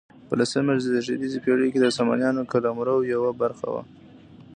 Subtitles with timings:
[0.27, 3.83] په لسمه زېږدیزې پیړۍ کې د سامانیانو قلمرو یوه برخه وه.